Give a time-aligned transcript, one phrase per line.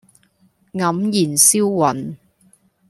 [0.73, 0.95] 黯然
[1.37, 2.17] 銷魂